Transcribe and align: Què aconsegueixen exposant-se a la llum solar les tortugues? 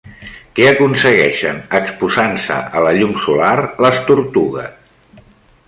Què 0.59 0.63
aconsegueixen 0.69 1.59
exposant-se 1.79 2.57
a 2.79 2.83
la 2.87 2.95
llum 3.01 3.13
solar 3.27 3.53
les 3.87 4.03
tortugues? 4.09 5.25